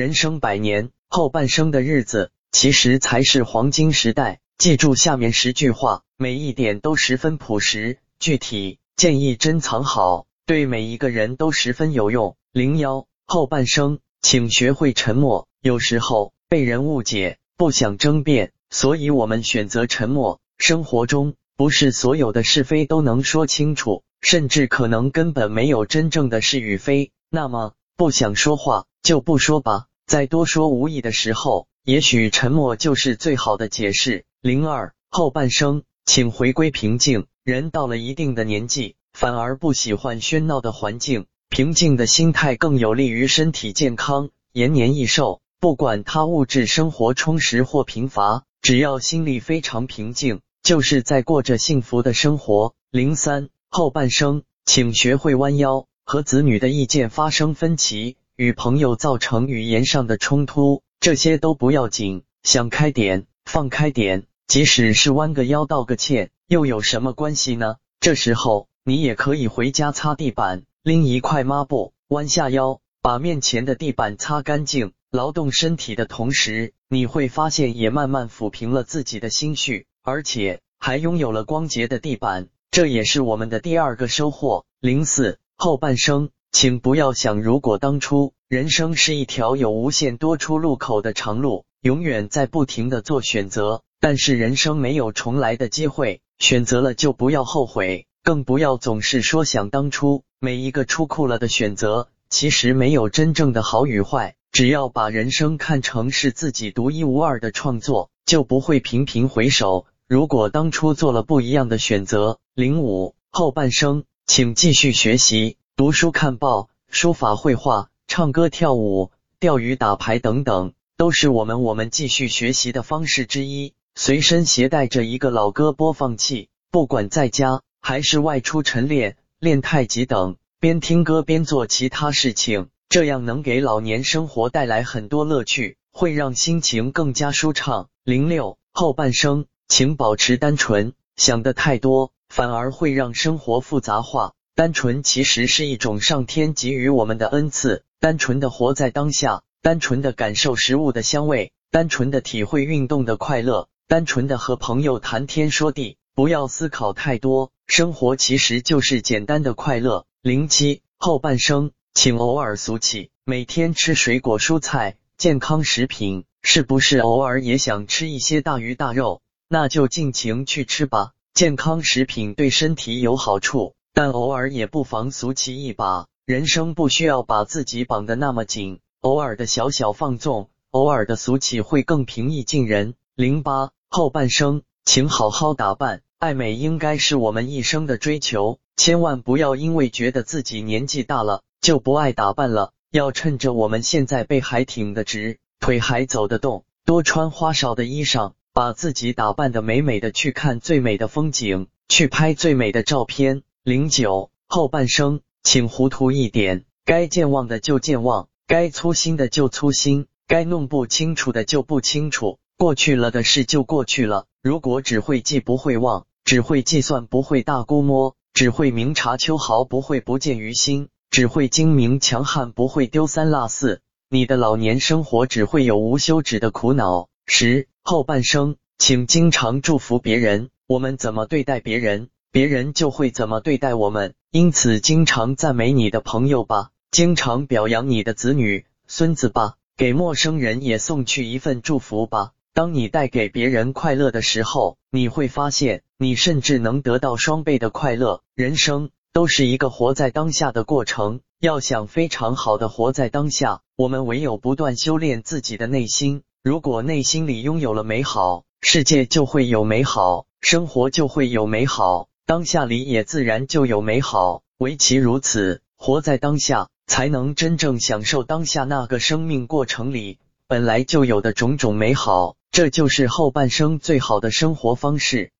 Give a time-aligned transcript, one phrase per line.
[0.00, 4.40] 人生百年，后半生的日子其实才是黄金时代。
[4.56, 12.34] 记住下面十句话，每一点都十分朴实、具体，建议珍藏好，对每一个人都十分有用。
[12.50, 15.46] 零幺后半生，请学会沉默。
[15.60, 20.40] 有时候被人误解，不想争辩，所以我们选择沉默。
[20.56, 27.12] 生活中不是所有的是非都能说清楚，甚至可能根本没有真正的是与非。
[27.28, 29.88] 那么不想说话就不说吧。
[30.10, 34.24] 在多说无益的时候，也许沉默就是最好的解释。
[34.40, 37.28] 零二后半生，请回归平静。
[37.44, 45.42] 人到了一定的年纪，反而不喜欢喧闹的环境，平静的心态更有利于身体健康、延年益寿。
[45.60, 52.74] 不管他物质生活充实或贫乏，只要心里非常平静，就是在过着幸福的生活。
[52.90, 55.86] 零三后半生，请学会弯腰。
[56.04, 58.16] 和子女的意见发生分歧。
[58.40, 67.76] 与朋友造成语言上的冲突，这些都不要紧，想开点，放开点，即使是弯个腰道个歉，又有什么关系呢？
[68.00, 74.92] 这时候你也可以回家擦地板，拎一块抹布，弯下腰，把面前的地板擦干净。
[75.10, 84.64] 劳动身体的同时，你会发现也慢慢抚平了自己的心绪，而且还拥有了光洁的地板，这也是我们的第二个收获。
[84.80, 86.30] 零四后半生。
[86.52, 93.82] 请不要想，如果当初人生是一条有无限多出路口的长路，永远在不停的做选择。
[94.00, 100.24] 但是人生没有重来的机会，选择了就不要后悔，更不要总是说想当初。
[100.40, 104.34] 每一个出库了的选择，其实没有真正的好与坏。
[104.52, 109.86] 只要把人生看成是自己独一无二的创作，就不会频频回首。
[110.08, 115.56] 如果当初做了不一样的选择，零五后半生，请继续学习。
[115.76, 123.72] 读书、看报、书法、绘画、唱歌、跳舞、钓鱼、打牌等等，都是我们我们继续学习的方式之一。
[123.94, 137.88] 随身携带着一个老歌播放器，不管在家还是外出晨练、练太极等，边听歌边做其他事情，这样能给老年生活带来很多乐趣，会让心情更加舒畅。
[138.04, 144.34] 零六后半生，请保持单纯，想的太多反而会让生活复杂化。
[144.54, 160.04] 单纯其实是一种上天给予我们的恩赐，单纯的活在当下，单纯的感受食物的香味，单纯的体会运动的快乐，单纯的和朋友谈天说地，不要思考太多，生活其实就是简单的快乐。
[160.20, 169.22] 零七后半生，请偶尔俗气，每天吃水果蔬菜健康食品，是不是偶尔也想吃一些大鱼大肉？
[169.48, 173.74] 那就尽情去吃吧，健康食品对身体有好处。
[174.02, 182.94] 但偶尔也不妨俗气一把，人生不需要把自己绑得那么紧，偶尔的小小放纵，偶尔的俗气会更平易近人。
[183.14, 203.42] 零八后半生，请好好打扮，爱美应该是我们一生的追求，千万不要因为觉得自己年纪大了就不爱打扮了，要趁着我们现在背还挺得直，腿还走得动，多穿花哨的衣裳，把自己打扮的美美的，去看最美的风景，去拍最美的照片。
[203.70, 212.40] 零九后半生，请糊涂一点，该健忘的就健忘，该粗心的就粗心，该弄不清楚的就不清楚。
[212.58, 214.26] 过去了的事就过去了。
[214.42, 227.06] 如果只会记不会忘，只会计算不会大估摸，只会明察秋毫不会不见于心，只会精明强悍不会丢三落四，你的老年生活只会有无休止的苦恼。
[227.24, 232.08] 十后半生，请经常祝福别人，我们怎么对待别人？
[232.32, 242.30] 别人就会怎么对待我们，因此经常赞美你的朋友吧，经常表扬你的子女、孙子吧，给陌生人也送去一份祝福吧。
[242.54, 248.22] 当你带给别人快乐的时候，你会发现，你甚至能得到双倍的快乐。
[248.36, 256.22] 人生都是一个活在当下的过程，要想非常好的活在当下，我们唯有不断修炼自己的内心。
[256.44, 262.06] 如果内心里拥有了美好，世界就会有美好，生活就会有美好。
[262.30, 275.32] 当下里也自然就有美好，唯其如此，活在当下，才能真正享受当下那个生命过程里本来就有的种种美好，这就是后半生最好的生活方式。